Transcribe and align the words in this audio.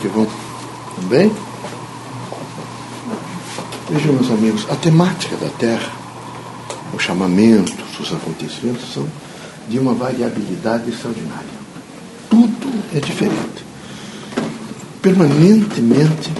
que 0.00 0.08
vão 0.08 0.26
também. 0.96 1.30
Vejam, 3.90 4.12
meus 4.14 4.30
amigos, 4.30 4.66
a 4.70 4.76
temática 4.76 5.36
da 5.36 5.48
Terra, 5.48 5.92
os 6.94 7.02
chamamentos, 7.02 7.74
os 7.98 8.12
acontecimentos 8.12 8.92
são 8.92 9.06
de 9.68 9.78
uma 9.78 9.94
variabilidade 9.94 10.90
extraordinária. 10.90 11.60
Tudo 12.28 12.72
é 12.94 13.00
diferente. 13.00 13.64
Permanentemente 15.02 16.30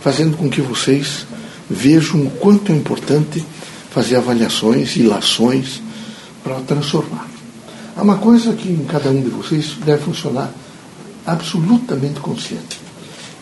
fazendo 0.00 0.36
com 0.36 0.50
que 0.50 0.60
vocês 0.60 1.26
vejam 1.68 2.20
o 2.20 2.30
quanto 2.30 2.70
é 2.70 2.74
importante 2.74 3.44
fazer 3.90 4.16
avaliações, 4.16 4.96
ilações 4.96 5.80
para 6.42 6.60
transformar. 6.60 7.26
Há 7.96 8.02
uma 8.02 8.18
coisa 8.18 8.52
que 8.52 8.68
em 8.68 8.84
cada 8.84 9.08
um 9.08 9.22
de 9.22 9.30
vocês 9.30 9.76
deve 9.84 10.02
funcionar 10.02 10.52
absolutamente 11.26 12.20
consciente. 12.20 12.83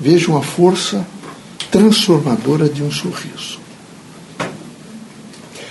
Vejam 0.03 0.37
a 0.37 0.43
força 0.43 1.07
transformadora 1.71 2.68
de 2.68 2.82
um 2.82 2.90
sorriso. 2.90 3.61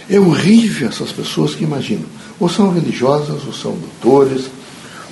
É 0.10 0.18
horrível 0.18 0.88
essas 0.88 1.12
pessoas 1.12 1.54
que 1.54 1.66
imaginam, 1.66 2.06
ou 2.40 2.48
são 2.48 2.74
religiosas, 2.74 3.46
ou 3.46 3.52
são 3.52 3.74
doutores, 3.74 4.46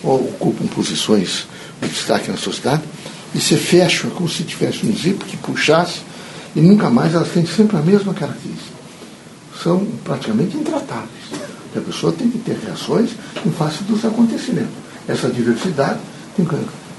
ou 0.02 0.22
ocupam 0.22 0.66
posições 0.68 1.48
de 1.82 1.90
destaque 1.90 2.32
na 2.32 2.38
sociedade, 2.38 2.84
e 3.36 3.42
se 3.42 3.58
fecham 3.58 4.10
como 4.12 4.30
se 4.30 4.44
tivesse 4.44 4.86
um 4.86 4.96
zip 4.96 5.26
que 5.26 5.36
puxasse, 5.36 6.00
e 6.56 6.62
nunca 6.62 6.90
mais 6.90 7.14
elas 7.14 7.28
têm 7.28 7.46
sempre 7.46 7.76
a 7.76 7.82
mesma 7.82 8.14
característica. 8.14 8.80
São 9.62 9.86
praticamente 10.02 10.56
intratáveis. 10.56 11.10
A 11.76 11.82
pessoa 11.82 12.14
tem 12.14 12.30
que 12.30 12.38
ter 12.38 12.58
reações 12.66 13.10
em 13.46 13.52
face 13.52 13.84
dos 13.84 14.06
acontecimentos. 14.06 14.72
Essa 15.06 15.30
diversidade 15.30 16.00
tem 16.38 16.46
que 16.46 16.56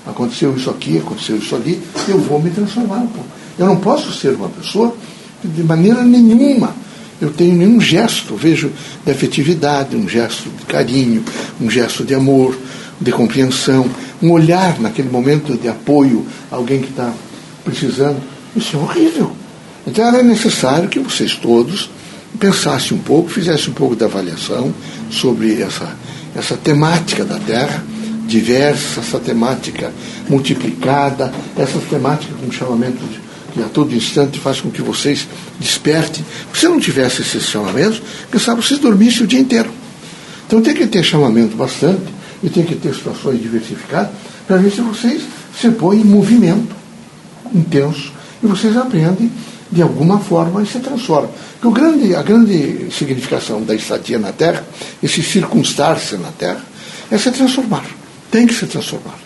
aconteceu 0.06 0.56
isso 0.56 0.70
aqui, 0.70 0.98
aconteceu 0.98 1.36
isso 1.36 1.54
ali, 1.54 1.80
eu 2.09 2.18
vou 2.18 2.40
me 2.40 2.50
transformar 2.50 2.98
um 2.98 3.06
pouco. 3.06 3.28
Eu 3.59 3.66
não 3.66 3.77
posso 3.77 4.12
ser 4.12 4.34
uma 4.34 4.48
pessoa 4.48 4.95
que 5.40 5.48
de 5.48 5.62
maneira 5.62 6.02
nenhuma 6.02 6.74
eu 7.20 7.30
tenho 7.30 7.54
nenhum 7.54 7.80
gesto, 7.80 8.34
vejo 8.34 8.73
de 9.04 9.12
afetividade, 9.12 9.95
um 9.95 10.09
gesto 10.09 10.48
de 10.48 10.65
carinho, 10.65 11.23
um 11.60 11.68
gesto 11.68 12.02
de 12.02 12.15
amor, 12.15 12.56
de 12.98 13.12
compreensão, 13.12 13.88
um 14.23 14.30
olhar 14.30 14.80
naquele 14.80 15.10
momento 15.10 15.54
de 15.56 15.68
apoio 15.68 16.26
a 16.51 16.56
alguém 16.56 16.80
que 16.80 16.88
está 16.88 17.12
precisando. 17.62 18.21
Isso 18.56 18.76
é 18.76 18.80
horrível. 18.80 19.32
Então 19.87 20.06
era 20.06 20.23
necessário 20.23 20.88
que 20.88 20.98
vocês 20.98 21.34
todos 21.34 21.90
pensassem 22.38 22.96
um 22.96 23.01
pouco, 23.01 23.28
fizessem 23.28 23.71
um 23.71 23.74
pouco 23.74 23.95
de 23.95 24.04
avaliação 24.04 24.73
sobre 25.10 25.60
essa, 25.60 25.95
essa 26.34 26.56
temática 26.56 27.24
da 27.24 27.38
Terra 27.38 27.84
diversa, 28.30 29.00
essa 29.00 29.18
temática 29.18 29.92
multiplicada, 30.28 31.32
essas 31.56 31.82
temáticas 31.84 32.37
com 32.38 32.50
chamamento 32.50 32.98
que 33.52 33.60
a 33.60 33.68
todo 33.68 33.92
instante 33.92 34.38
faz 34.38 34.60
com 34.60 34.70
que 34.70 34.80
vocês 34.80 35.26
despertem. 35.59 36.24
Se 36.54 36.68
não 36.68 36.78
tivesse 36.78 37.22
esses 37.22 37.45
chamamentos, 37.45 38.00
pensava 38.30 38.62
vocês 38.62 38.78
dormissem 38.78 39.24
o 39.24 39.26
dia 39.26 39.40
inteiro. 39.40 39.70
Então 40.46 40.62
tem 40.62 40.72
que 40.72 40.87
ter 40.87 41.02
chamamento 41.02 41.56
bastante 41.56 42.04
e 42.42 42.48
tem 42.48 42.64
que 42.64 42.76
ter 42.76 42.95
situações 42.95 43.42
diversificadas 43.42 44.12
para 44.46 44.56
ver 44.56 44.70
se 44.70 44.80
vocês 44.80 45.22
se 45.60 45.68
põem 45.70 46.00
em 46.00 46.04
movimento 46.04 46.74
intenso 47.52 48.12
e 48.42 48.46
vocês 48.46 48.76
aprendem 48.76 49.30
de 49.70 49.82
alguma 49.82 50.20
forma 50.20 50.62
e 50.62 50.66
se 50.66 50.78
transformam. 50.78 51.30
Porque 51.54 51.66
o 51.66 51.70
grande, 51.72 52.15
a 52.15 52.22
grande 52.22 52.88
significação 52.96 53.62
da 53.62 53.74
estadia 53.74 54.18
na 54.18 54.32
Terra, 54.32 54.65
esse 55.02 55.22
circunstar-se 55.22 56.16
na 56.16 56.30
Terra, 56.30 56.65
é 57.10 57.18
se 57.18 57.30
transformar 57.32 57.99
tem 58.30 58.46
que 58.46 58.54
se 58.54 58.66
transformar. 58.66 59.18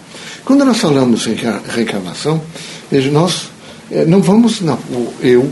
Quando 0.45 0.65
nós 0.65 0.79
falamos 0.79 1.27
em 1.27 1.37
reencarnação, 1.69 2.41
nós 3.13 3.49
é, 3.91 4.05
não 4.05 4.21
vamos, 4.21 4.61
não, 4.61 4.79
eu 5.21 5.51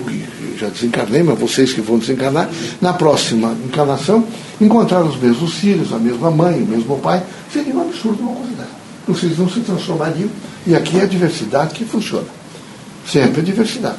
já 0.59 0.69
desencarnei, 0.69 1.23
mas 1.23 1.39
vocês 1.39 1.73
que 1.73 1.81
vão 1.81 1.99
desencarnar, 1.99 2.49
na 2.81 2.93
próxima 2.93 3.57
encarnação, 3.65 4.27
encontrar 4.61 5.03
os 5.03 5.17
mesmos 5.17 5.55
filhos, 5.55 5.93
a 5.93 5.99
mesma 5.99 6.31
mãe, 6.31 6.63
o 6.63 6.67
mesmo 6.67 6.99
pai, 6.99 7.23
seria 7.53 7.75
um 7.75 7.83
absurdo 7.83 8.23
uma 8.23 8.35
coisa 8.35 8.53
dessa. 8.53 8.71
Vocês 9.07 9.39
não 9.39 9.49
se 9.49 9.61
transformariam, 9.61 10.29
e 10.67 10.75
aqui 10.75 10.99
é 10.99 11.03
a 11.03 11.07
diversidade 11.07 11.75
que 11.75 11.85
funciona. 11.85 12.27
Sempre 13.07 13.41
a 13.41 13.45
diversidade. 13.45 13.99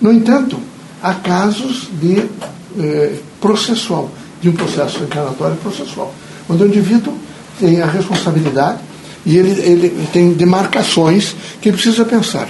No 0.00 0.12
entanto, 0.12 0.58
há 1.02 1.14
casos 1.14 1.88
de 2.00 2.18
eh, 2.78 3.16
processual, 3.40 4.10
de 4.40 4.50
um 4.50 4.52
processo 4.52 5.02
encarnatório 5.02 5.56
processual, 5.56 6.14
onde 6.48 6.62
o 6.62 6.66
indivíduo 6.66 7.16
tem 7.58 7.80
a 7.80 7.86
responsabilidade 7.86 8.78
e 9.24 9.36
ele, 9.36 9.50
ele 9.62 10.08
tem 10.12 10.32
demarcações 10.32 11.34
que 11.60 11.72
precisa 11.72 12.04
pensar. 12.04 12.48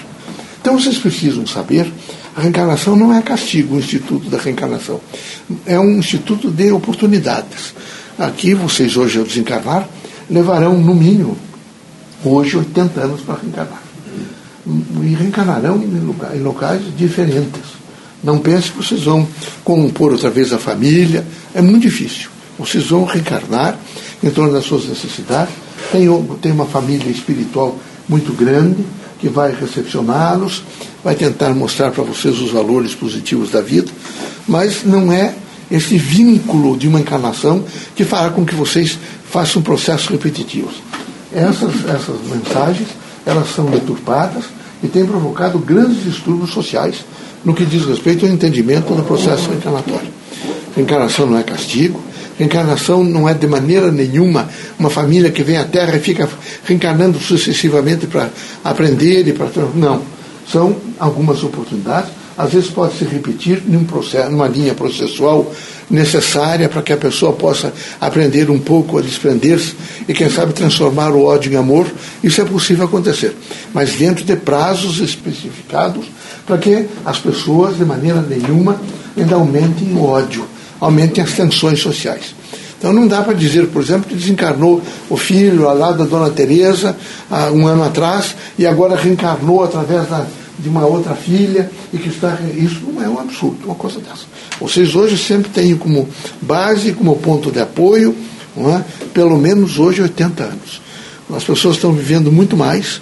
Então 0.61 0.79
vocês 0.79 0.99
precisam 0.99 1.47
saber, 1.47 1.93
a 2.37 2.41
reencarnação 2.41 2.97
não 2.97 3.15
é 3.15 3.23
castigo, 3.23 3.77
o 3.77 3.79
instituto 3.79 4.29
da 4.29 4.39
reencarnação. 4.39 5.01
É 5.67 5.79
um 5.79 5.99
instituto 5.99 6.51
de 6.51 6.73
oportunidades. 6.73 7.75
Aqui 8.19 8.55
vocês 8.55 8.97
hoje 8.97 9.19
ao 9.19 9.25
desencarnar 9.25 9.89
levarão 10.29 10.77
no 10.79 10.95
mínimo 10.95 11.37
hoje 12.25 12.57
80 12.57 13.01
anos 13.01 13.21
para 13.21 13.37
reencarnar. 13.41 13.83
E 14.67 15.15
reencarnarão 15.15 15.83
em 16.35 16.41
locais 16.41 16.81
diferentes. 16.97 17.75
Não 18.23 18.39
pense 18.39 18.71
que 18.71 18.79
vocês 18.79 19.03
vão 19.03 19.29
compor 19.63 20.13
outra 20.13 20.31
vez 20.31 20.53
a 20.53 20.59
família. 20.59 21.27
É 21.55 21.61
muito 21.61 21.83
difícil. 21.83 22.31
Vocês 22.59 22.87
vão 22.87 23.05
reencarnar 23.05 23.79
em 24.23 24.31
torno 24.31 24.53
das 24.53 24.65
suas 24.65 24.87
necessidades. 24.87 25.55
Tem, 25.91 26.07
tem 26.41 26.53
uma 26.53 26.67
família 26.67 27.11
espiritual 27.11 27.77
muito 28.09 28.33
grande 28.33 28.85
que 29.19 29.29
vai 29.29 29.55
recepcioná-los, 29.55 30.63
vai 31.03 31.15
tentar 31.15 31.55
mostrar 31.55 31.91
para 31.91 32.03
vocês 32.03 32.39
os 32.41 32.51
valores 32.51 32.95
positivos 32.95 33.51
da 33.51 33.61
vida, 33.61 33.91
mas 34.47 34.85
não 34.85 35.13
é 35.13 35.35
esse 35.71 35.97
vínculo 35.97 36.77
de 36.77 36.87
uma 36.87 37.01
encarnação 37.01 37.65
que 37.97 38.05
fará 38.05 38.31
com 38.31 38.45
que 38.45 38.55
vocês 38.55 38.99
façam 39.31 39.63
processos 39.63 40.09
repetitivos. 40.09 40.75
Essas, 41.33 41.73
essas 41.89 42.21
mensagens, 42.29 42.89
elas 43.25 43.49
são 43.55 43.67
deturpadas 43.67 44.45
e 44.83 44.89
têm 44.89 45.07
provocado 45.07 45.59
grandes 45.59 46.05
distúrbios 46.05 46.51
sociais 46.51 47.05
no 47.45 47.55
que 47.55 47.65
diz 47.65 47.85
respeito 47.85 48.25
ao 48.25 48.33
entendimento 48.33 48.95
do 48.95 49.03
processo 49.03 49.51
encarnatório. 49.51 50.09
A 50.77 50.81
encarnação 50.81 51.27
não 51.27 51.39
é 51.39 51.43
castigo, 51.43 52.01
Reencarnação 52.39 53.05
não 53.05 53.29
é 53.29 53.35
de 53.35 53.47
maneira 53.47 53.93
nenhuma 53.93 54.49
uma 54.79 54.91
família 54.91 55.31
que 55.31 55.43
vem 55.43 55.57
à 55.57 55.65
Terra 55.65 55.97
e 55.97 56.01
fica 56.01 56.29
reencarnando 56.65 57.19
sucessivamente 57.19 58.07
para 58.07 58.29
aprender 58.65 59.27
e 59.29 59.33
para. 59.33 59.49
Não. 59.75 60.03
São 60.51 60.77
algumas 60.99 61.43
oportunidades. 61.43 62.11
Às 62.37 62.53
vezes 62.53 62.69
pode 62.71 62.99
se 62.99 63.05
repetir 63.05 63.63
num 63.65 63.85
processo, 63.85 64.29
numa 64.29 64.49
linha 64.49 64.75
processual 64.75 65.53
necessária 65.89 66.69
para 66.69 66.83
que 66.83 66.93
a 66.93 66.97
pessoa 66.97 67.33
possa 67.33 67.73
aprender 68.01 68.51
um 68.51 68.59
pouco 68.59 68.99
a 68.99 69.01
desprender-se 69.01 69.75
e, 70.09 70.13
quem 70.13 70.29
sabe, 70.29 70.53
transformar 70.53 71.11
o 71.11 71.25
ódio 71.25 71.53
em 71.53 71.57
amor. 71.57 71.87
Isso 72.25 72.41
é 72.41 72.45
possível 72.45 72.87
acontecer, 72.87 73.37
mas 73.73 73.93
dentro 73.93 74.25
de 74.25 74.35
prazos 74.35 74.99
especificados 74.99 76.07
para 76.45 76.59
que 76.59 76.87
as 77.05 77.19
pessoas, 77.21 77.77
de 77.77 77.85
maneira 77.85 78.21
nenhuma, 78.21 78.81
ainda 79.17 79.37
aumentem 79.37 79.93
o 79.95 80.03
ódio 80.03 80.45
aumentem 80.85 81.25
as 81.25 81.33
tensões 81.33 81.81
sociais. 81.81 82.35
Então 82.79 82.93
não 82.93 83.07
dá 83.07 83.23
para 83.23 83.33
dizer, 83.33 83.69
por 83.69 83.83
exemplo, 83.83 84.09
que 84.09 84.15
desencarnou 84.15 84.83
o 85.09 85.17
filho 85.17 85.63
lá 85.63 85.93
da 85.93 86.05
Dona 86.05 86.29
Teresa 86.29 86.95
há 87.31 87.51
um 87.51 87.67
ano 87.67 87.83
atrás 87.83 88.37
e 88.59 88.67
agora 88.67 88.95
reencarnou 88.95 89.65
através 89.65 90.07
da, 90.09 90.27
de 90.59 90.69
uma 90.69 90.85
outra 90.85 91.15
filha 91.15 91.71
e 91.93 91.97
que 91.97 92.11
está. 92.11 92.39
Isso 92.55 92.83
não 92.87 93.03
é 93.03 93.09
um 93.09 93.19
absurdo, 93.19 93.65
uma 93.65 93.75
coisa 93.75 94.01
dessa. 94.01 94.27
Vocês 94.61 94.95
hoje 94.95 95.17
sempre 95.17 95.51
têm 95.51 95.75
como 95.77 96.07
base, 96.43 96.93
como 96.93 97.17
ponto 97.17 97.51
de 97.51 97.61
apoio, 97.61 98.15
é? 98.59 98.83
pelo 99.15 99.39
menos 99.39 99.79
hoje 99.79 100.03
80 100.03 100.43
anos. 100.43 100.83
As 101.35 101.43
pessoas 101.43 101.77
estão 101.77 101.91
vivendo 101.91 102.31
muito 102.31 102.55
mais, 102.55 103.01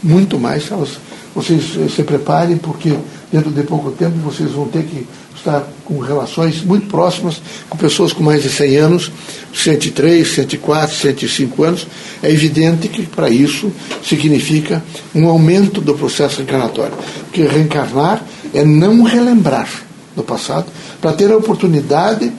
muito 0.00 0.38
mais. 0.38 0.70
Elas, 0.70 1.00
vocês 1.34 1.64
se 1.92 2.02
preparem, 2.04 2.56
porque 2.56 2.92
dentro 3.32 3.50
de 3.50 3.62
pouco 3.62 3.90
tempo 3.90 4.16
vocês 4.18 4.50
vão 4.52 4.66
ter 4.68 4.84
que 4.84 5.06
está 5.34 5.62
com 5.84 5.98
relações 5.98 6.62
muito 6.62 6.86
próximas 6.88 7.40
com 7.68 7.76
pessoas 7.76 8.12
com 8.12 8.22
mais 8.22 8.42
de 8.42 8.48
100 8.48 8.76
anos, 8.76 9.12
103, 9.54 10.26
104, 10.26 10.96
105 10.96 11.62
anos. 11.62 11.86
É 12.22 12.30
evidente 12.30 12.88
que 12.88 13.06
para 13.06 13.30
isso 13.30 13.70
significa 14.02 14.82
um 15.14 15.28
aumento 15.28 15.80
do 15.80 15.94
processo 15.94 16.38
reencarnatório. 16.38 16.94
Porque 17.24 17.46
reencarnar 17.46 18.22
é 18.52 18.64
não 18.64 19.02
relembrar 19.02 19.68
do 20.14 20.22
passado 20.22 20.66
para 21.00 21.12
ter 21.12 21.30
a 21.30 21.36
oportunidade 21.36 22.32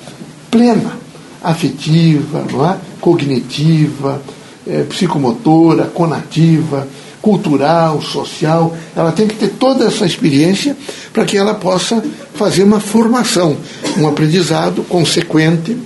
plena, 0.49 0.97
afetiva, 1.43 2.45
não 2.51 2.69
é? 2.69 2.77
cognitiva, 2.99 4.21
é, 4.65 4.83
psicomotora, 4.83 5.85
conativa, 5.85 6.87
cultural, 7.21 8.01
social, 8.01 8.75
ela 8.95 9.11
tem 9.11 9.27
que 9.27 9.35
ter 9.35 9.49
toda 9.49 9.85
essa 9.85 10.05
experiência 10.05 10.75
para 11.11 11.25
que 11.25 11.37
ela 11.37 11.55
possa 11.55 12.03
fazer 12.35 12.63
uma 12.63 12.79
formação, 12.79 13.57
um 13.97 14.07
aprendizado 14.07 14.83
consequente 14.83 15.77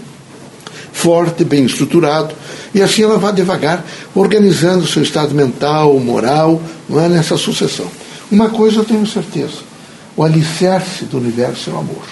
forte, 0.91 1.43
bem 1.43 1.65
estruturado, 1.65 2.35
e 2.73 2.81
assim 2.81 3.03
ela 3.03 3.17
vai 3.17 3.33
devagar 3.33 3.83
organizando 4.13 4.85
seu 4.85 5.01
estado 5.01 5.33
mental, 5.33 5.97
moral, 5.99 6.61
não 6.87 6.99
é 6.99 7.07
nessa 7.07 7.37
sucessão. 7.37 7.87
Uma 8.29 8.49
coisa 8.49 8.79
eu 8.79 8.85
tenho 8.85 9.05
certeza: 9.07 9.59
o 10.15 10.23
alicerce 10.23 11.05
do 11.05 11.17
universo 11.17 11.69
é 11.69 11.73
o 11.73 11.77
amor. 11.77 12.03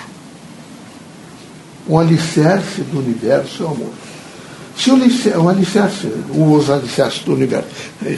O 1.88 1.98
alicerce 1.98 2.82
do 2.82 3.00
universo 3.00 3.64
é 3.64 3.66
o 3.66 3.70
amor. 3.70 3.94
Se 4.80 4.90
o, 4.92 5.50
alicerce, 5.50 6.08
os 6.34 6.70
alicerces 6.70 7.20
do 7.24 7.34
universo 7.34 7.68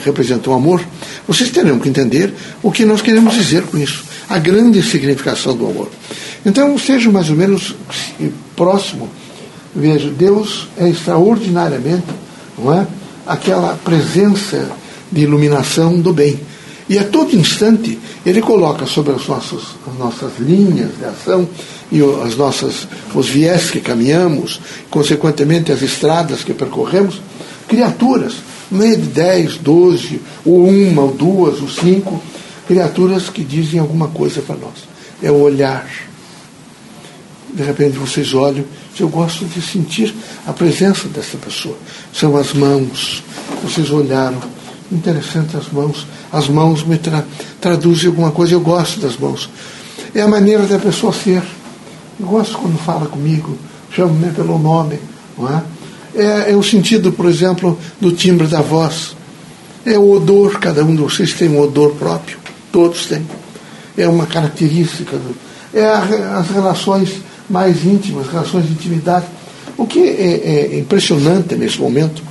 representam 0.04 0.52
o 0.52 0.56
amor, 0.56 0.80
vocês 1.26 1.50
terão 1.50 1.80
que 1.80 1.88
entender 1.88 2.32
o 2.62 2.70
que 2.70 2.84
nós 2.84 3.02
queremos 3.02 3.34
dizer 3.34 3.62
com 3.64 3.76
isso, 3.76 4.04
a 4.28 4.38
grande 4.38 4.80
significação 4.80 5.56
do 5.56 5.66
amor. 5.66 5.90
Então, 6.46 6.78
seja 6.78 7.10
mais 7.10 7.28
ou 7.30 7.34
menos 7.34 7.74
próximo. 8.54 9.10
Veja, 9.74 10.08
Deus 10.08 10.68
é 10.78 10.88
extraordinariamente, 10.88 12.06
não 12.56 12.72
é? 12.72 12.86
Aquela 13.26 13.74
presença 13.84 14.70
de 15.10 15.22
iluminação 15.22 15.98
do 15.98 16.12
bem. 16.12 16.38
E 16.92 16.98
a 16.98 17.04
todo 17.04 17.34
instante 17.34 17.98
ele 18.22 18.42
coloca 18.42 18.84
sobre 18.84 19.14
as 19.14 19.26
nossas, 19.26 19.62
as 19.90 19.98
nossas 19.98 20.32
linhas 20.38 20.90
de 20.98 21.06
ação 21.06 21.48
e 21.90 22.02
as 22.22 22.36
nossas, 22.36 22.86
os 23.14 23.30
viés 23.30 23.70
que 23.70 23.80
caminhamos, 23.80 24.60
consequentemente 24.90 25.72
as 25.72 25.80
estradas 25.80 26.44
que 26.44 26.52
percorremos, 26.52 27.22
criaturas, 27.66 28.34
meio 28.70 28.98
de 28.98 29.06
10, 29.06 29.56
12, 29.56 30.20
ou 30.44 30.68
uma, 30.68 31.04
ou 31.04 31.14
duas, 31.14 31.62
ou 31.62 31.68
cinco, 31.70 32.22
criaturas 32.68 33.30
que 33.30 33.42
dizem 33.42 33.80
alguma 33.80 34.08
coisa 34.08 34.42
para 34.42 34.56
nós. 34.56 34.86
É 35.22 35.30
o 35.30 35.40
olhar. 35.40 35.88
De 37.54 37.62
repente 37.62 37.96
vocês 37.96 38.34
olham, 38.34 38.66
eu 39.00 39.08
gosto 39.08 39.46
de 39.46 39.62
sentir 39.62 40.14
a 40.46 40.52
presença 40.52 41.08
dessa 41.08 41.38
pessoa. 41.38 41.78
São 42.12 42.36
as 42.36 42.52
mãos. 42.52 43.24
Vocês 43.62 43.90
olharam, 43.90 44.42
interessante 44.94 45.56
as 45.56 45.68
mãos. 45.70 46.06
As 46.32 46.48
mãos 46.48 46.84
me 46.84 46.98
tra 46.98 47.24
traduzem 47.60 48.08
alguma 48.08 48.30
coisa, 48.30 48.54
eu 48.54 48.60
gosto 48.60 49.00
das 49.00 49.16
mãos. 49.16 49.48
É 50.14 50.20
a 50.20 50.28
maneira 50.28 50.64
da 50.66 50.78
pessoa 50.78 51.12
ser. 51.12 51.42
Eu 52.20 52.26
gosto 52.26 52.58
quando 52.58 52.78
fala 52.78 53.06
comigo, 53.06 53.56
chama-me 53.90 54.32
pelo 54.32 54.58
nome. 54.58 54.98
Não 55.36 55.48
é? 55.48 55.62
É, 56.14 56.52
é 56.52 56.56
o 56.56 56.62
sentido, 56.62 57.12
por 57.12 57.26
exemplo, 57.26 57.78
do 58.00 58.12
timbre 58.12 58.46
da 58.46 58.60
voz. 58.60 59.16
É 59.84 59.98
o 59.98 60.10
odor, 60.12 60.58
cada 60.60 60.84
um 60.84 60.94
de 60.94 61.02
vocês 61.02 61.32
tem 61.32 61.48
um 61.48 61.58
odor 61.58 61.94
próprio, 61.94 62.38
todos 62.70 63.06
têm. 63.06 63.26
É 63.96 64.06
uma 64.06 64.26
característica. 64.26 65.16
Do, 65.16 65.34
é 65.74 65.84
a, 65.84 66.38
as 66.38 66.50
relações 66.50 67.14
mais 67.48 67.84
íntimas, 67.84 68.28
relações 68.28 68.66
de 68.66 68.72
intimidade. 68.72 69.26
O 69.76 69.86
que 69.86 70.00
é, 70.00 70.74
é 70.74 70.78
impressionante 70.78 71.54
nesse 71.54 71.80
momento, 71.80 72.22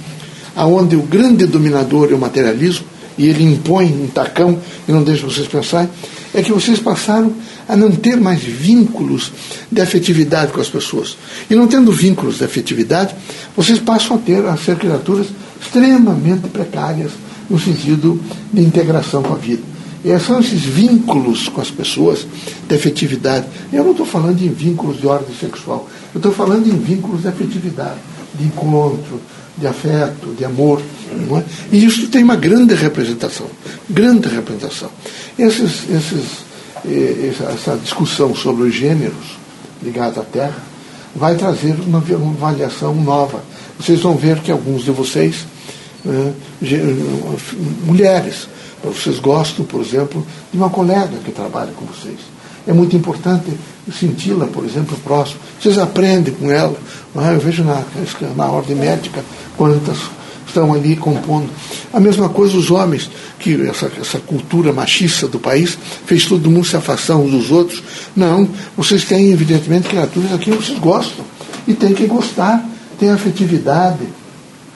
aonde 0.56 0.95
o 0.95 1.01
grande 1.01 1.45
dominador 1.45 2.09
é 2.12 2.13
o 2.13 2.19
materialismo, 2.19 2.86
e 3.18 3.27
ele 3.27 3.44
impõe 3.44 3.86
um 3.86 4.07
tacão 4.07 4.57
e 4.88 4.92
não 4.92 5.03
deixa 5.03 5.25
vocês 5.25 5.48
pensar, 5.48 5.88
é 6.33 6.42
que 6.42 6.51
vocês 6.51 6.80
passaram 6.80 7.33
a 7.68 7.75
não 7.75 7.92
ter 7.92 8.19
mais 8.19 8.42
vínculos 8.42 9.31
de 9.71 9.81
afetividade 9.81 10.51
com 10.51 10.62
as 10.62 10.69
pessoas. 10.69 11.18
E 11.50 11.56
não 11.56 11.68
tendo 11.68 11.92
vínculos 11.92 12.38
de 12.38 12.45
afetividade, 12.45 13.13
vocês 13.56 13.80
passam 13.80 14.15
a 14.15 14.19
ter, 14.19 14.45
a 14.45 14.57
ser 14.57 14.77
criaturas 14.77 15.27
extremamente 15.62 16.48
precárias 16.48 17.12
no 17.50 17.59
sentido 17.59 18.19
de 18.51 18.62
integração 18.62 19.21
com 19.21 19.33
a 19.33 19.38
vida. 19.38 19.62
E 20.04 20.18
são 20.19 20.39
esses 20.39 20.62
vínculos 20.62 21.47
com 21.47 21.62
as 21.62 21.69
pessoas 21.69 22.25
de 22.68 22.75
afetividade. 22.75 23.45
Eu 23.71 23.83
não 23.83 23.92
estou 23.92 24.06
falando 24.06 24.42
em 24.42 24.50
vínculos 24.50 25.00
de 25.00 25.06
ordem 25.06 25.36
sexual, 25.39 25.88
eu 26.13 26.18
estou 26.18 26.31
falando 26.31 26.68
em 26.68 26.77
vínculos 26.77 27.21
de 27.21 27.27
afetividade, 27.27 28.00
de 28.36 28.45
encontro, 28.45 29.22
de 29.57 29.68
afeto, 29.68 30.33
de 30.38 30.45
amor. 30.45 30.81
É? 31.12 31.44
E 31.72 31.86
isso 31.86 32.07
tem 32.07 32.24
uma 32.24 32.36
grande 32.36 32.74
representação, 32.74 33.48
grande 33.89 34.30
representação. 34.30 34.89
Esses, 35.38 35.89
esses, 35.89 36.45
essa 37.54 37.78
discussão 37.78 38.33
sobre 38.33 38.63
os 38.63 38.74
gêneros 38.74 39.38
ligados 39.83 40.18
à 40.18 40.24
Terra 40.24 40.57
vai 41.16 41.36
trazer 41.36 41.75
uma, 41.86 42.00
uma 42.00 42.48
avaliação 42.48 42.95
nova. 42.95 43.44
Vocês 43.80 44.00
vão 44.00 44.16
ver 44.16 44.39
que 44.39 44.51
alguns 44.51 44.83
de 44.83 44.92
vocês, 44.92 45.45
né, 46.06 46.33
mulheres, 47.83 48.48
vocês 48.83 49.19
gostam, 49.19 49.66
por 49.66 49.81
exemplo, 49.81 50.25
de 50.51 50.57
uma 50.57 50.69
colega 50.69 51.18
que 51.24 51.31
trabalha 51.31 51.72
com 51.74 51.86
vocês. 51.86 52.19
É 52.68 52.74
muito 52.74 52.96
importante 52.96 53.52
senti-la, 53.92 54.48
por 54.48 54.63
exemplo, 54.63 54.98
próximo. 55.04 55.40
Vocês 55.60 55.78
aprendem 55.78 56.34
com 56.34 56.52
ela. 56.52 56.78
É? 57.16 57.34
Eu 57.34 57.40
vejo 57.40 57.63
na, 57.63 57.84
na 58.36 58.46
ordem 58.46 58.75
médica 58.75 59.24
quantas 59.58 59.98
estão 60.48 60.74
ali 60.74 60.96
compondo. 60.96 61.50
A 61.94 62.00
mesma 62.00 62.30
coisa 62.30 62.58
os 62.58 62.69
homens, 62.69 63.10
que 63.40 63.60
essa, 63.68 63.92
essa 64.00 64.19
cultura 64.19 64.72
machista 64.72 65.28
do 65.28 65.40
país 65.40 65.78
fez 66.06 66.25
todo 66.25 66.50
mundo 66.50 66.66
se 66.66 66.75
afastar 66.75 67.16
uns 67.16 67.31
dos 67.31 67.52
outros. 67.52 67.81
Não, 68.16 68.48
vocês 68.78 69.06
têm, 69.06 69.31
evidentemente, 69.31 69.88
criaturas 69.88 70.34
aqui 70.34 70.52
que 70.52 70.57
vocês 70.57 70.80
gostam. 70.80 71.25
E 71.68 71.74
tem 71.74 71.94
que 71.94 72.06
gostar, 72.06 72.64
tem 73.00 73.10
afetividade, 73.10 74.00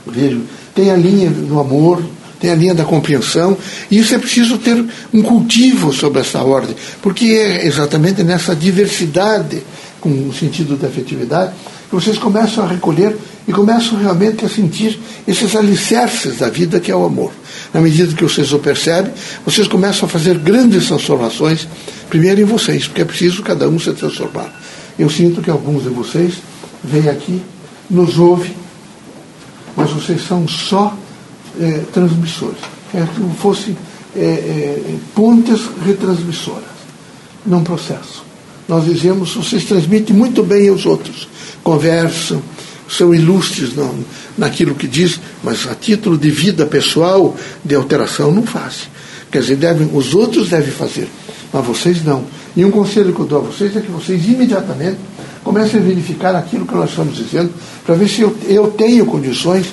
vejo, 0.06 0.42
tem 0.74 0.92
a 0.92 0.96
linha 0.96 1.30
do 1.30 1.60
amor, 1.60 2.04
tem 2.40 2.52
a 2.52 2.56
linha 2.56 2.74
da 2.74 2.84
compreensão, 2.84 3.58
e 3.90 4.00
isso 4.00 4.14
é 4.14 4.20
preciso 4.20 4.58
ter 4.58 4.84
um 5.14 5.22
cultivo 5.22 5.94
sobre 5.94 6.22
essa 6.22 6.42
ordem, 6.42 6.76
porque 7.02 7.26
é 7.26 7.66
exatamente 7.66 8.24
nessa 8.24 8.56
diversidade, 8.56 9.64
com 10.00 10.10
o 10.10 10.34
sentido 10.34 10.76
da 10.78 10.88
afetividade, 10.88 11.54
que 11.90 11.96
vocês 11.96 12.18
começam 12.18 12.64
a 12.64 12.68
recolher 12.68 13.16
e 13.48 13.52
começam 13.52 13.98
realmente 13.98 14.46
a 14.46 14.50
sentir 14.50 15.00
esses 15.28 15.56
alicerces 15.56 16.38
da 16.38 16.50
vida 16.50 16.80
que 16.80 16.92
é 16.92 16.96
o 16.96 17.06
amor. 17.06 17.32
Na 17.74 17.82
medida 17.82 18.14
que 18.14 18.24
vocês 18.24 18.52
o 18.54 18.60
percebem, 18.60 19.12
vocês 19.46 19.68
começam 19.68 20.08
a 20.08 20.10
fazer 20.10 20.38
grandes 20.38 20.88
transformações, 20.88 21.68
primeiro 22.10 22.42
em 22.42 22.46
vocês, 22.46 22.88
porque 22.88 23.02
é 23.02 23.06
preciso 23.06 23.44
cada 23.44 23.68
um 23.70 23.80
se 23.80 23.92
transformar. 23.94 24.54
Eu 24.98 25.10
sinto 25.10 25.42
que 25.42 25.50
alguns 25.50 25.84
de 25.84 25.90
vocês 25.90 26.36
vêm 26.84 27.10
aqui, 27.10 27.42
nos 27.90 28.18
ouvem, 28.18 28.56
mas 29.76 29.92
vocês 29.92 30.26
são 30.26 30.48
só 30.48 30.98
é, 31.60 31.84
transmissores. 31.94 32.60
Como 33.16 33.34
fosse 33.36 33.75
é, 34.16 34.96
pontes 35.13 35.62
retransmissoras 35.86 36.75
num 37.46 37.63
processo. 37.63 38.24
Nós 38.68 38.86
dizemos, 38.86 39.36
vocês 39.36 39.66
transmitem 39.66 40.16
muito 40.16 40.42
bem 40.42 40.69
aos 40.69 40.86
outros, 40.86 41.28
conversam, 41.63 42.42
são 42.90 43.13
ilustres 43.13 43.75
não, 43.75 43.96
naquilo 44.38 44.75
que 44.75 44.88
diz, 44.88 45.19
mas 45.44 45.68
a 45.68 45.75
título 45.75 46.18
de 46.18 46.31
vida 46.31 46.66
pessoal, 46.66 47.36
de 47.63 47.75
alteração, 47.75 48.31
não 48.31 48.44
fazem. 48.44 48.88
Quer 49.31 49.42
dizer, 49.42 49.57
devem, 49.57 49.90
os 49.94 50.13
outros 50.16 50.50
devem 50.50 50.72
fazer, 50.72 51.07
mas 51.52 51.66
vocês 51.66 52.04
não. 52.04 52.26
E 52.56 52.64
um 52.64 52.71
conselho 52.71 53.14
que 53.14 53.19
eu 53.19 53.26
dou 53.26 53.40
a 53.40 53.42
vocês 53.42 53.76
é 53.76 53.81
que 53.81 53.92
vocês 53.92 54.26
imediatamente 54.26 54.97
comecem 55.44 55.80
a 55.80 55.83
verificar 55.83 56.35
aquilo 56.35 56.66
que 56.66 56.74
nós 56.74 56.90
estamos 56.90 57.18
dizendo, 57.18 57.52
para 57.85 57.95
ver 57.95 58.07
se 58.07 58.21
eu, 58.21 58.35
eu 58.47 58.68
tenho 58.71 59.06
condições 59.06 59.68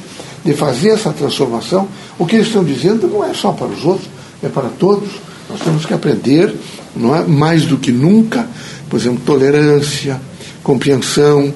de 0.45 0.53
fazer 0.53 0.91
essa 0.91 1.13
transformação, 1.13 1.89
o 2.19 2.27
que 2.27 2.37
eles 2.37 2.49
estão 2.49 2.65
dizendo 2.65 3.07
não 3.07 3.25
é 3.25 3.33
só 3.33 3.53
para 3.53 3.69
os 3.69 3.85
outros, 3.85 4.09
é 4.43 4.49
para 4.49 4.69
todos. 4.69 5.09
Nós 5.49 5.61
temos 5.61 5.85
que 5.85 5.95
aprender, 5.95 6.55
não 6.97 7.15
é? 7.15 7.25
mais 7.25 7.65
do 7.65 7.77
que 7.77 7.93
nunca, 7.93 8.47
por 8.89 8.99
exemplo, 8.99 9.21
tolerância, 9.25 10.21
compreensão, 10.63 11.53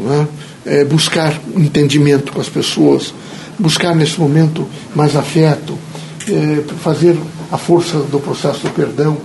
é? 0.00 0.26
É 0.68 0.84
buscar 0.84 1.40
entendimento 1.56 2.32
com 2.32 2.40
as 2.40 2.48
pessoas, 2.48 3.14
buscar 3.56 3.94
nesse 3.94 4.18
momento 4.18 4.66
mais 4.94 5.14
afeto, 5.14 5.78
é, 6.28 6.62
fazer 6.82 7.16
a 7.52 7.56
força 7.56 7.98
do 7.98 8.18
processo 8.18 8.60
do 8.60 8.70
perdão, 8.70 9.16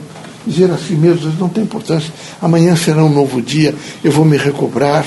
dizer 0.46 0.72
a 0.72 0.78
si 0.78 0.94
mesmo, 0.94 1.34
não 1.40 1.50
tem 1.50 1.64
importância, 1.64 2.14
amanhã 2.42 2.76
será 2.76 3.04
um 3.04 3.12
novo 3.12 3.42
dia, 3.42 3.74
eu 4.04 4.12
vou 4.12 4.24
me 4.24 4.38
recobrar, 4.38 5.06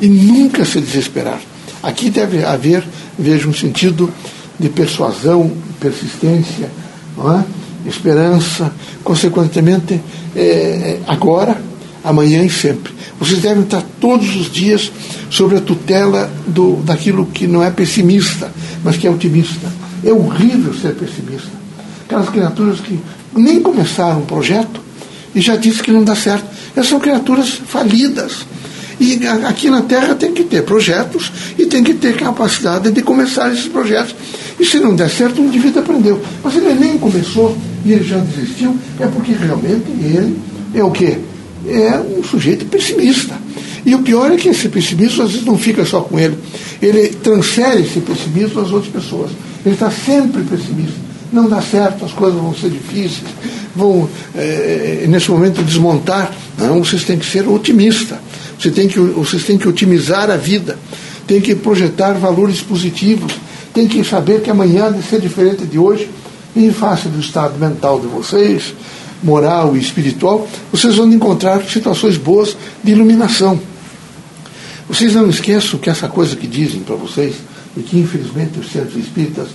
e 0.00 0.08
nunca 0.08 0.64
se 0.64 0.80
desesperar. 0.80 1.40
Aqui 1.82 2.10
deve 2.10 2.44
haver, 2.44 2.84
vejo, 3.20 3.48
um 3.48 3.54
sentido 3.54 4.12
de 4.58 4.68
persuasão, 4.68 5.50
persistência, 5.78 6.70
é? 7.18 7.88
esperança, 7.88 8.72
consequentemente, 9.02 10.00
é, 10.36 10.98
agora, 11.06 11.60
amanhã 12.04 12.42
e 12.44 12.50
sempre. 12.50 12.92
Vocês 13.18 13.40
devem 13.40 13.62
estar 13.62 13.82
todos 14.00 14.34
os 14.36 14.50
dias 14.50 14.90
sobre 15.28 15.58
a 15.58 15.60
tutela 15.60 16.30
do, 16.46 16.76
daquilo 16.76 17.26
que 17.26 17.46
não 17.46 17.62
é 17.62 17.70
pessimista, 17.70 18.50
mas 18.82 18.96
que 18.96 19.06
é 19.06 19.10
otimista. 19.10 19.70
É 20.04 20.12
horrível 20.12 20.72
ser 20.74 20.94
pessimista. 20.94 21.50
Aquelas 22.04 22.28
criaturas 22.30 22.80
que 22.80 22.98
nem 23.36 23.60
começaram 23.60 24.20
um 24.20 24.26
projeto 24.26 24.80
e 25.34 25.40
já 25.40 25.56
disse 25.56 25.82
que 25.82 25.92
não 25.92 26.02
dá 26.02 26.14
certo. 26.14 26.44
Essas 26.72 26.88
são 26.88 27.00
criaturas 27.00 27.50
falidas. 27.50 28.46
E 29.00 29.18
aqui 29.46 29.70
na 29.70 29.80
Terra 29.80 30.14
tem 30.14 30.32
que 30.34 30.44
ter 30.44 30.62
projetos 30.62 31.32
e 31.58 31.64
tem 31.64 31.82
que 31.82 31.94
ter 31.94 32.14
capacidade 32.16 32.90
de 32.90 33.00
começar 33.00 33.50
esses 33.50 33.66
projetos. 33.66 34.14
E 34.58 34.64
se 34.66 34.78
não 34.78 34.94
der 34.94 35.08
certo, 35.08 35.40
um 35.40 35.46
indivíduo 35.46 35.80
aprendeu. 35.80 36.20
Mas 36.44 36.54
ele 36.54 36.74
nem 36.74 36.98
começou 36.98 37.56
e 37.82 37.92
ele 37.92 38.04
já 38.04 38.18
desistiu, 38.18 38.76
é 38.98 39.06
porque 39.06 39.32
realmente 39.32 39.88
ele 39.88 40.36
é 40.74 40.84
o 40.84 40.90
quê? 40.90 41.16
É 41.66 41.98
um 41.98 42.22
sujeito 42.22 42.66
pessimista. 42.66 43.34
E 43.86 43.94
o 43.94 44.00
pior 44.00 44.30
é 44.30 44.36
que 44.36 44.50
esse 44.50 44.68
pessimismo 44.68 45.22
às 45.22 45.30
vezes 45.30 45.46
não 45.46 45.56
fica 45.56 45.82
só 45.86 46.02
com 46.02 46.18
ele. 46.18 46.36
Ele 46.82 47.08
transfere 47.08 47.80
esse 47.80 48.00
pessimismo 48.00 48.60
às 48.60 48.70
outras 48.70 48.92
pessoas. 48.92 49.30
Ele 49.64 49.74
está 49.74 49.90
sempre 49.90 50.42
pessimista. 50.42 50.98
Não 51.32 51.48
dá 51.48 51.62
certo, 51.62 52.04
as 52.04 52.12
coisas 52.12 52.38
vão 52.38 52.54
ser 52.54 52.70
difíceis, 52.70 53.22
vão, 53.74 54.08
é, 54.34 55.06
nesse 55.08 55.30
momento, 55.30 55.62
desmontar. 55.62 56.34
Não, 56.58 56.84
vocês 56.84 57.04
têm 57.04 57.18
que 57.18 57.24
ser 57.24 57.48
otimistas. 57.48 58.18
Você 58.60 58.70
tem 58.70 58.86
que, 58.86 58.98
vocês 58.98 59.42
têm 59.44 59.56
que 59.56 59.66
otimizar 59.66 60.30
a 60.30 60.36
vida, 60.36 60.78
tem 61.26 61.40
que 61.40 61.54
projetar 61.54 62.12
valores 62.12 62.60
positivos, 62.60 63.32
tem 63.72 63.88
que 63.88 64.04
saber 64.04 64.42
que 64.42 64.50
amanhã 64.50 64.90
vai 64.90 65.02
ser 65.02 65.20
diferente 65.20 65.64
de 65.64 65.78
hoje. 65.78 66.10
Em 66.54 66.70
face 66.72 67.08
do 67.08 67.20
estado 67.20 67.58
mental 67.58 68.00
de 68.00 68.08
vocês, 68.08 68.74
moral 69.22 69.76
e 69.76 69.80
espiritual, 69.80 70.46
vocês 70.72 70.96
vão 70.96 71.10
encontrar 71.10 71.62
situações 71.62 72.16
boas 72.16 72.56
de 72.82 72.90
iluminação. 72.90 73.58
Vocês 74.88 75.14
não 75.14 75.30
esqueçam 75.30 75.78
que 75.78 75.88
essa 75.88 76.08
coisa 76.08 76.34
que 76.34 76.48
dizem 76.48 76.80
para 76.80 76.96
vocês, 76.96 77.36
e 77.76 77.80
que 77.80 77.96
infelizmente 77.98 78.58
os 78.58 78.70
centros 78.72 78.96
espíritas 78.96 79.48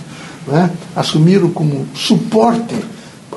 né, 0.48 0.70
assumiram 0.96 1.50
como 1.50 1.86
suporte, 1.94 2.74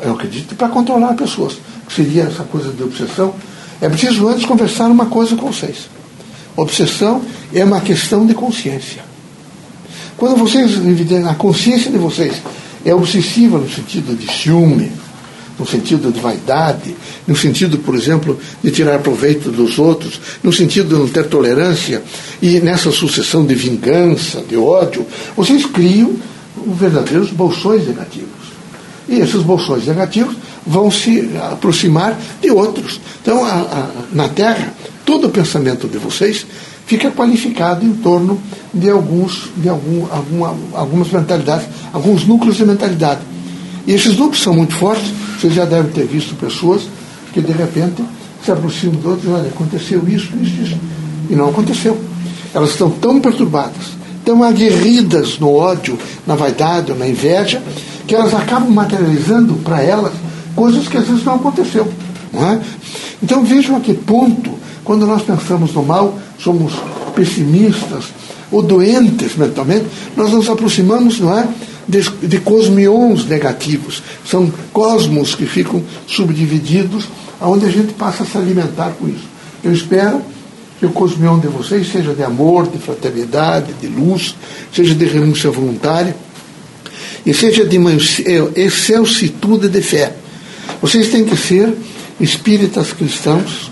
eu 0.01 0.13
acredito, 0.13 0.55
para 0.55 0.69
controlar 0.69 1.13
pessoas, 1.15 1.57
que 1.85 1.93
seria 1.93 2.23
essa 2.23 2.43
coisa 2.43 2.71
de 2.71 2.81
obsessão. 2.81 3.35
É 3.81 3.87
preciso 3.87 4.27
antes 4.27 4.45
conversar 4.45 4.87
uma 4.87 5.05
coisa 5.05 5.35
com 5.35 5.51
vocês. 5.51 5.89
Obsessão 6.55 7.21
é 7.53 7.63
uma 7.63 7.79
questão 7.79 8.25
de 8.25 8.33
consciência. 8.33 9.03
Quando 10.17 10.35
vocês, 10.35 10.71
a 11.27 11.35
consciência 11.35 11.89
de 11.89 11.97
vocês 11.97 12.41
é 12.85 12.93
obsessiva 12.93 13.57
no 13.57 13.69
sentido 13.69 14.17
de 14.17 14.29
ciúme, 14.31 14.91
no 15.57 15.65
sentido 15.65 16.11
de 16.11 16.19
vaidade, 16.19 16.95
no 17.27 17.35
sentido, 17.35 17.77
por 17.79 17.95
exemplo, 17.95 18.39
de 18.63 18.71
tirar 18.71 18.99
proveito 18.99 19.51
dos 19.51 19.77
outros, 19.79 20.19
no 20.43 20.51
sentido 20.51 20.89
de 20.89 21.01
não 21.01 21.07
ter 21.07 21.27
tolerância, 21.27 22.01
e 22.41 22.59
nessa 22.59 22.91
sucessão 22.91 23.45
de 23.45 23.55
vingança, 23.55 24.41
de 24.41 24.57
ódio, 24.57 25.05
vocês 25.35 25.65
criam 25.65 26.13
verdadeiros 26.67 27.31
bolsões 27.31 27.87
negativos. 27.87 28.29
E 29.09 29.19
esses 29.19 29.41
bolsões 29.41 29.87
negativos 29.87 30.35
vão 30.65 30.91
se 30.91 31.31
aproximar 31.51 32.17
de 32.41 32.51
outros. 32.51 33.01
Então, 33.21 33.43
a, 33.43 33.53
a, 33.53 33.87
na 34.13 34.29
Terra, 34.29 34.73
todo 35.03 35.27
o 35.27 35.29
pensamento 35.29 35.87
de 35.87 35.97
vocês 35.97 36.45
fica 36.85 37.11
qualificado 37.11 37.85
em 37.85 37.93
torno 37.93 38.39
de 38.73 38.89
alguns 38.89 39.49
de 39.57 39.67
algum, 39.67 40.05
alguma, 40.11 40.55
algumas 40.73 41.09
mentalidades, 41.09 41.67
alguns 41.91 42.25
núcleos 42.25 42.57
de 42.57 42.65
mentalidade. 42.65 43.21
E 43.87 43.93
esses 43.93 44.17
núcleos 44.17 44.43
são 44.43 44.53
muito 44.53 44.75
fortes, 44.75 45.11
vocês 45.39 45.53
já 45.53 45.65
devem 45.65 45.91
ter 45.91 46.05
visto 46.05 46.35
pessoas 46.35 46.83
que 47.33 47.41
de 47.41 47.51
repente 47.51 48.03
se 48.43 48.51
aproximam 48.51 48.95
do 48.95 49.09
outro 49.09 49.29
e 49.29 49.33
olha, 49.33 49.49
aconteceu 49.49 50.03
isso, 50.07 50.31
isso, 50.41 50.61
isso. 50.61 50.77
E 51.29 51.35
não 51.35 51.49
aconteceu. 51.49 51.97
Elas 52.53 52.71
estão 52.71 52.89
tão 52.89 53.19
perturbadas, 53.19 53.97
tão 54.25 54.43
aguerridas 54.43 55.39
no 55.39 55.53
ódio, 55.53 55.97
na 56.25 56.35
vaidade 56.35 56.93
na 56.93 57.07
inveja, 57.07 57.61
que 58.09 58.15
elas 58.15 58.33
acabam 58.33 58.71
materializando 58.71 59.53
para 59.57 59.83
elas 59.83 60.11
coisas 60.55 60.87
que 60.87 60.97
às 60.97 61.07
vezes 61.07 61.23
não 61.23 61.35
aconteceu. 61.35 61.87
Não 62.33 62.51
é? 62.51 62.59
Então 63.21 63.43
vejam 63.43 63.75
a 63.75 63.79
que 63.79 63.93
ponto, 63.93 64.51
quando 64.83 65.05
nós 65.05 65.21
pensamos 65.21 65.71
no 65.73 65.83
mal, 65.83 66.17
somos 66.39 66.73
pessimistas 67.15 68.05
ou 68.51 68.63
doentes 68.63 69.35
mentalmente, 69.35 69.85
nós 70.17 70.31
nos 70.31 70.49
aproximamos, 70.49 71.19
não 71.19 71.37
é? 71.37 71.47
De, 71.87 72.01
de 72.27 72.39
cosmions 72.39 73.25
negativos. 73.25 74.01
São 74.25 74.51
cosmos 74.73 75.35
que 75.35 75.45
ficam 75.45 75.83
subdivididos, 76.07 77.07
onde 77.39 77.67
a 77.67 77.69
gente 77.69 77.93
passa 77.93 78.23
a 78.23 78.25
se 78.25 78.35
alimentar 78.39 78.91
com 78.99 79.07
isso. 79.07 79.27
Eu 79.63 79.71
espero 79.71 80.19
que 80.79 80.85
o 80.87 80.89
cosmion 80.89 81.37
de 81.37 81.47
vocês 81.47 81.91
seja 81.91 82.15
de 82.15 82.23
amor, 82.23 82.65
de 82.67 82.79
fraternidade, 82.79 83.71
de 83.73 83.85
luz, 83.85 84.35
seja 84.73 84.95
de 84.95 85.05
renúncia 85.05 85.51
voluntária 85.51 86.15
e 87.25 87.33
seja 87.33 87.65
de 87.65 87.77
uma 87.77 87.91
excelsitude 88.55 89.69
de 89.69 89.81
fé. 89.81 90.13
Vocês 90.81 91.09
têm 91.09 91.25
que 91.25 91.35
ser 91.35 91.73
espíritas 92.19 92.93
cristãos, 92.93 93.71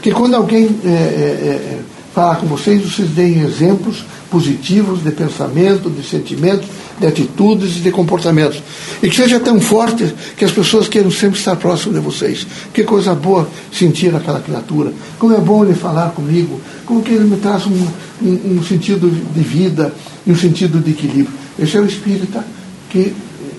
que 0.00 0.10
quando 0.10 0.34
alguém 0.34 0.68
é, 0.84 0.88
é, 0.88 0.92
é 0.92 1.78
falar 2.14 2.36
com 2.36 2.46
vocês, 2.46 2.82
vocês 2.82 3.08
deem 3.10 3.40
exemplos 3.40 4.04
positivos 4.30 5.02
de 5.02 5.10
pensamento, 5.10 5.90
de 5.90 6.02
sentimento, 6.02 6.66
de 6.98 7.06
atitudes 7.06 7.76
e 7.76 7.80
de 7.80 7.90
comportamentos. 7.90 8.62
E 9.02 9.08
que 9.08 9.14
seja 9.14 9.38
tão 9.38 9.60
forte 9.60 10.14
que 10.36 10.44
as 10.44 10.50
pessoas 10.50 10.88
queiram 10.88 11.10
sempre 11.10 11.38
estar 11.38 11.56
próximas 11.56 12.00
de 12.00 12.04
vocês. 12.04 12.46
Que 12.72 12.82
coisa 12.82 13.14
boa 13.14 13.48
sentir 13.70 14.14
aquela 14.14 14.40
criatura. 14.40 14.92
Como 15.18 15.34
é 15.34 15.38
bom 15.38 15.64
ele 15.64 15.74
falar 15.74 16.10
comigo. 16.10 16.60
Como 16.86 17.02
que 17.02 17.12
ele 17.12 17.24
me 17.24 17.36
traz 17.36 17.66
um, 17.66 17.86
um, 18.22 18.58
um 18.58 18.62
sentido 18.62 19.10
de 19.10 19.40
vida 19.40 19.92
e 20.26 20.32
um 20.32 20.36
sentido 20.36 20.80
de 20.80 20.92
equilíbrio. 20.92 21.34
Esse 21.58 21.76
é 21.76 21.80
o 21.80 21.86
espírita 21.86 22.42
que 22.92 23.10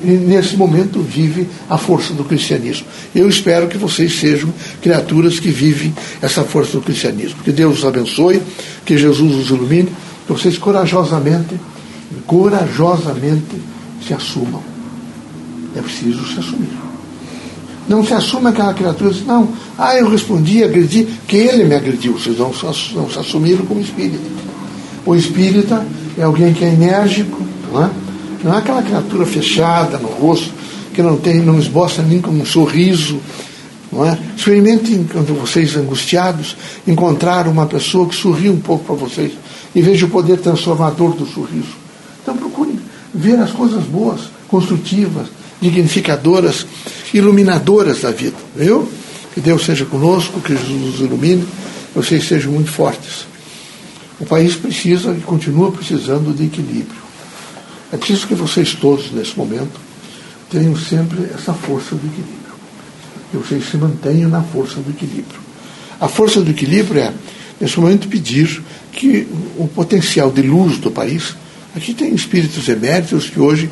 nesse 0.03 0.55
momento 0.55 1.01
vive 1.01 1.47
a 1.67 1.75
força 1.75 2.13
do 2.13 2.23
cristianismo. 2.23 2.85
Eu 3.15 3.27
espero 3.27 3.67
que 3.67 3.77
vocês 3.77 4.19
sejam 4.19 4.53
criaturas 4.79 5.39
que 5.39 5.49
vivem 5.49 5.93
essa 6.21 6.43
força 6.43 6.73
do 6.73 6.81
cristianismo. 6.81 7.41
Que 7.43 7.51
Deus 7.51 7.79
os 7.79 7.85
abençoe, 7.85 8.41
que 8.85 8.95
Jesus 8.95 9.35
os 9.35 9.49
ilumine, 9.49 9.91
que 10.27 10.33
vocês 10.33 10.57
corajosamente, 10.57 11.59
corajosamente 12.27 13.55
se 14.05 14.13
assumam. 14.13 14.61
É 15.75 15.81
preciso 15.81 16.23
se 16.31 16.39
assumir. 16.39 16.69
Não 17.89 18.05
se 18.05 18.13
assuma 18.13 18.49
aquela 18.49 18.73
criatura 18.73 19.11
diz, 19.11 19.25
não, 19.25 19.49
ah, 19.77 19.97
eu 19.97 20.07
respondi, 20.09 20.63
agredi, 20.63 21.07
que 21.27 21.37
ele 21.37 21.63
me 21.63 21.75
agrediu. 21.75 22.13
Vocês 22.13 22.37
não, 22.37 22.51
não 22.93 23.09
se 23.09 23.19
assumiram 23.19 23.65
como 23.65 23.81
espírita. 23.81 24.23
O 25.05 25.15
espírita 25.15 25.85
é 26.17 26.23
alguém 26.23 26.53
que 26.53 26.63
é 26.63 26.69
enérgico, 26.69 27.41
não 27.71 27.83
é? 27.83 28.02
Não 28.43 28.53
é 28.53 28.57
aquela 28.57 28.83
criatura 28.83 29.25
fechada 29.25 29.97
no 29.97 30.09
rosto, 30.09 30.51
que 30.93 31.01
não 31.01 31.17
tem, 31.17 31.41
não 31.41 31.57
esboça 31.57 32.01
nem 32.01 32.19
como 32.19 32.41
um 32.41 32.45
sorriso. 32.45 33.19
Não 33.91 34.05
é? 34.05 34.17
Experimentem, 34.35 35.07
quando 35.11 35.39
vocês 35.39 35.75
angustiados, 35.77 36.57
encontrar 36.87 37.47
uma 37.47 37.65
pessoa 37.65 38.07
que 38.07 38.15
sorri 38.15 38.49
um 38.49 38.59
pouco 38.59 38.85
para 38.85 38.95
vocês 38.95 39.31
e 39.73 39.81
veja 39.81 40.05
o 40.05 40.09
poder 40.09 40.39
transformador 40.39 41.13
do 41.13 41.25
sorriso. 41.25 41.75
Então 42.21 42.35
procurem 42.35 42.79
ver 43.13 43.39
as 43.39 43.51
coisas 43.51 43.83
boas, 43.83 44.21
construtivas, 44.47 45.27
dignificadoras, 45.61 46.65
iluminadoras 47.13 48.01
da 48.01 48.11
vida. 48.11 48.37
Viu? 48.55 48.89
Que 49.33 49.41
Deus 49.41 49.65
seja 49.65 49.85
conosco, 49.85 50.41
que 50.41 50.55
Jesus 50.55 50.81
nos 50.81 50.99
ilumine, 50.99 51.45
vocês 51.95 52.27
sejam 52.27 52.51
muito 52.51 52.71
fortes. 52.71 53.25
O 54.19 54.25
país 54.25 54.55
precisa 54.55 55.11
e 55.11 55.21
continua 55.21 55.71
precisando 55.71 56.35
de 56.35 56.45
equilíbrio. 56.45 57.02
É 57.93 57.97
preciso 57.97 58.25
que 58.25 58.33
vocês 58.33 58.73
todos, 58.73 59.11
nesse 59.11 59.37
momento, 59.37 59.79
tenham 60.49 60.75
sempre 60.75 61.29
essa 61.31 61.53
força 61.53 61.93
do 61.93 62.07
equilíbrio. 62.07 62.53
Que 63.29 63.37
vocês 63.37 63.69
se 63.69 63.77
mantenham 63.77 64.31
na 64.31 64.41
força 64.41 64.77
do 64.77 64.89
equilíbrio. 64.89 65.39
A 66.01 66.07
força 66.07 66.41
do 66.41 66.49
equilíbrio 66.49 66.99
é, 66.99 67.13
nesse 67.61 67.79
momento, 67.79 68.07
pedir 68.07 68.63
que 68.91 69.27
o 69.59 69.67
potencial 69.67 70.31
de 70.31 70.41
luz 70.41 70.79
do 70.79 70.89
país. 70.89 71.35
Aqui 71.75 71.93
tem 71.93 72.15
espíritos 72.15 72.67
eméritos 72.67 73.29
que 73.29 73.39
hoje 73.39 73.69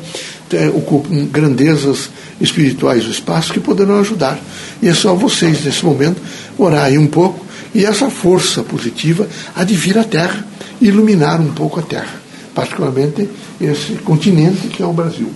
é, 0.52 0.68
ocupam 0.68 1.26
grandezas 1.26 2.08
espirituais 2.40 3.02
do 3.04 3.10
espaço 3.10 3.52
que 3.52 3.58
poderão 3.58 3.98
ajudar. 3.98 4.38
E 4.80 4.86
é 4.86 4.94
só 4.94 5.16
vocês, 5.16 5.64
nesse 5.64 5.84
momento, 5.84 6.22
orarem 6.56 6.96
um 6.96 7.08
pouco 7.08 7.44
e 7.74 7.84
essa 7.84 8.08
força 8.08 8.62
positiva 8.62 9.28
há 9.56 9.64
de 9.64 9.74
vir 9.74 9.98
à 9.98 10.04
Terra 10.04 10.46
e 10.80 10.86
iluminar 10.86 11.40
um 11.40 11.52
pouco 11.52 11.80
a 11.80 11.82
Terra 11.82 12.21
particularmente 12.54 13.28
esse 13.60 13.94
continente 13.96 14.68
que 14.68 14.82
é 14.82 14.86
o 14.86 14.92
Brasil. 14.92 15.30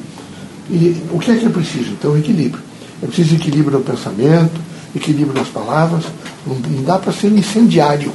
E 0.71 1.03
o 1.11 1.19
que 1.19 1.31
é 1.31 1.37
que 1.37 1.47
é 1.47 1.49
preciso? 1.49 1.91
Então, 1.93 2.17
equilíbrio. 2.19 2.63
É 3.03 3.07
preciso 3.07 3.37
equilíbrio 3.37 3.79
no 3.79 3.85
pensamento, 3.85 4.61
equilíbrio 4.95 5.35
nas 5.35 5.49
palavras, 5.49 6.05
não, 6.47 6.57
não 6.57 6.83
dá 6.83 6.99
para 6.99 7.13
ser 7.13 7.29
incendiário. 7.29 8.13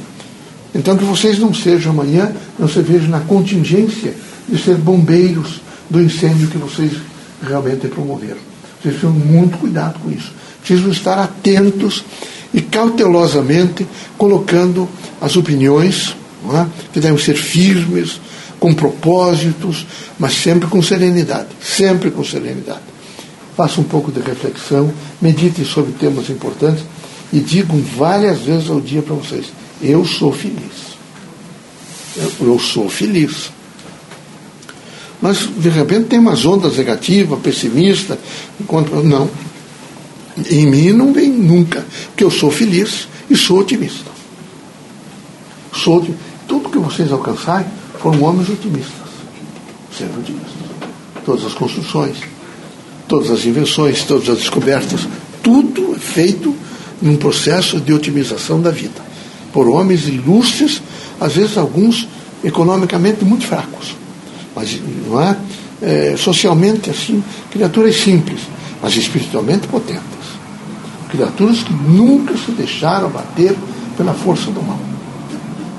Então, 0.74 0.96
que 0.96 1.04
vocês 1.04 1.38
não 1.38 1.52
sejam 1.52 1.92
amanhã, 1.92 2.32
não 2.58 2.68
se 2.68 2.80
vejam 2.80 3.08
na 3.08 3.20
contingência 3.20 4.14
de 4.48 4.58
ser 4.58 4.76
bombeiros 4.76 5.60
do 5.88 6.00
incêndio 6.00 6.48
que 6.48 6.58
vocês 6.58 6.92
realmente 7.42 7.88
promoveram. 7.88 8.38
Vocês 8.80 8.96
precisam 8.96 9.12
muito 9.12 9.58
cuidado 9.58 9.98
com 10.00 10.10
isso. 10.10 10.32
Precisam 10.60 10.90
estar 10.90 11.18
atentos 11.18 12.04
e 12.52 12.60
cautelosamente 12.60 13.86
colocando 14.16 14.88
as 15.20 15.36
opiniões, 15.36 16.16
é? 16.52 16.66
que 16.92 17.00
devem 17.00 17.18
ser 17.18 17.36
firmes, 17.36 18.20
com 18.62 18.72
propósitos, 18.72 19.84
mas 20.16 20.34
sempre 20.34 20.68
com 20.68 20.80
serenidade, 20.80 21.48
sempre 21.60 22.12
com 22.12 22.22
serenidade. 22.22 22.78
Faça 23.56 23.80
um 23.80 23.84
pouco 23.84 24.12
de 24.12 24.20
reflexão, 24.20 24.92
medite 25.20 25.64
sobre 25.64 25.90
temas 25.94 26.30
importantes 26.30 26.84
e 27.32 27.40
digam 27.40 27.82
várias 27.96 28.38
vezes 28.42 28.70
ao 28.70 28.80
dia 28.80 29.02
para 29.02 29.16
vocês: 29.16 29.46
eu 29.82 30.04
sou 30.04 30.32
feliz. 30.32 30.92
Eu, 32.16 32.46
eu 32.46 32.58
sou 32.60 32.88
feliz. 32.88 33.50
Mas, 35.20 35.38
de 35.38 35.68
repente, 35.68 36.04
tem 36.04 36.20
umas 36.20 36.46
ondas 36.46 36.76
negativas, 36.76 37.40
pessimistas, 37.40 38.16
não. 39.02 39.28
Em 40.48 40.66
mim 40.66 40.92
não 40.92 41.12
vem 41.12 41.28
nunca, 41.30 41.84
porque 42.10 42.22
eu 42.22 42.30
sou 42.30 42.50
feliz 42.50 43.08
e 43.28 43.36
sou 43.36 43.58
otimista. 43.58 44.12
Rousseau, 45.72 46.06
tudo 46.46 46.70
que 46.70 46.78
vocês 46.78 47.10
alcançarem 47.10 47.81
foram 48.02 48.20
homens 48.22 48.48
otimistas. 48.48 49.08
Sempre 49.96 50.20
otimistas. 50.20 50.52
Todas 51.24 51.44
as 51.44 51.54
construções, 51.54 52.16
todas 53.06 53.30
as 53.30 53.46
invenções, 53.46 54.02
todas 54.02 54.28
as 54.28 54.38
descobertas, 54.38 55.06
tudo 55.42 55.94
é 55.94 55.98
feito 55.98 56.54
num 57.00 57.16
processo 57.16 57.80
de 57.80 57.92
otimização 57.92 58.60
da 58.60 58.70
vida. 58.70 59.00
Por 59.52 59.68
homens 59.68 60.08
ilustres, 60.08 60.82
às 61.20 61.34
vezes 61.34 61.56
alguns 61.56 62.08
economicamente 62.42 63.24
muito 63.24 63.46
fracos. 63.46 63.94
Mas 64.54 64.80
não 65.06 65.20
é, 65.20 65.36
é 65.80 66.16
socialmente 66.16 66.90
assim, 66.90 67.22
criaturas 67.50 67.96
simples, 67.96 68.40
mas 68.82 68.96
espiritualmente 68.96 69.68
potentes. 69.68 70.02
Criaturas 71.08 71.62
que 71.62 71.72
nunca 71.72 72.36
se 72.36 72.50
deixaram 72.50 73.08
bater 73.10 73.54
pela 73.96 74.12
força 74.12 74.50
do 74.50 74.62
mal. 74.62 74.91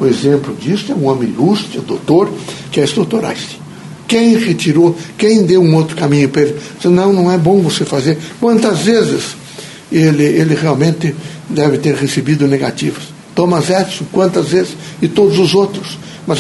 O 0.03 0.07
exemplo 0.07 0.53
disso 0.53 0.91
é 0.91 0.95
um 0.95 1.05
homem 1.05 1.29
ilustre, 1.29 1.79
doutor, 1.79 2.29
que 2.69 2.81
é 2.81 2.86
doutor 2.86 3.24
Einstein. 3.24 3.62
Quem 4.05 4.38
retirou, 4.38 4.98
quem 5.17 5.45
deu 5.45 5.62
um 5.62 5.74
outro 5.75 5.95
caminho 5.95 6.27
para 6.27 6.41
ele? 6.41 6.60
Disse, 6.75 6.89
não, 6.89 7.13
não 7.13 7.31
é 7.31 7.38
bom 7.38 7.62
você 7.62 7.86
fazer. 7.86 8.17
Quantas 8.38 8.79
vezes 8.79 9.38
ele, 9.89 10.24
ele 10.25 10.55
realmente 10.55 11.15
deve 11.50 11.77
ter 11.77 11.95
recebido 11.95 12.45
negativas? 12.50 13.03
Thomas 13.33 13.69
Edison, 13.69 14.03
quantas 14.12 14.50
vezes? 14.50 14.75
E 15.01 15.07
todos 15.07 15.39
os 15.39 15.55
outros. 15.55 15.98
Mas 16.27 16.39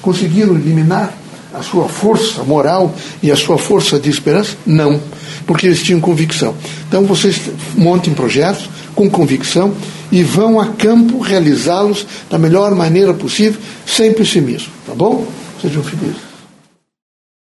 conseguiram 0.00 0.54
eliminar 0.54 1.12
a 1.52 1.64
sua 1.64 1.88
força 1.88 2.44
moral 2.44 2.94
e 3.20 3.32
a 3.32 3.36
sua 3.36 3.58
força 3.58 3.98
de 3.98 4.10
esperança? 4.10 4.56
Não, 4.64 5.00
porque 5.44 5.66
eles 5.66 5.82
tinham 5.82 6.00
convicção. 6.00 6.54
Então 6.88 7.04
vocês 7.04 7.40
montem 7.74 8.14
projetos 8.14 8.68
com 8.96 9.08
convicção 9.08 9.72
e 10.10 10.24
vão 10.24 10.58
a 10.58 10.68
campo 10.68 11.20
realizá-los 11.20 12.04
da 12.28 12.38
melhor 12.38 12.74
maneira 12.74 13.14
possível, 13.14 13.60
sem 13.86 14.12
pessimismo. 14.12 14.72
Tá 14.84 14.94
bom? 14.94 15.24
Sejam 15.62 15.84
felizes. 15.84 16.35